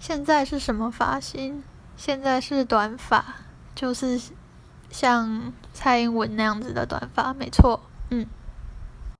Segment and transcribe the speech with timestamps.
[0.00, 1.62] 现在是什么发型？
[1.96, 3.22] 现在是短发
[3.74, 4.18] 就是
[4.90, 7.82] 像蔡英文那样子的短发没错。
[8.08, 8.26] 嗯。